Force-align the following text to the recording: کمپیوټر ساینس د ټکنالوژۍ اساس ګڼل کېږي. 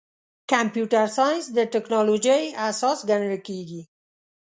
کمپیوټر 0.51 1.05
ساینس 1.17 1.45
د 1.57 1.59
ټکنالوژۍ 1.73 2.43
اساس 2.69 2.97
ګڼل 3.09 3.35
کېږي. 3.47 3.81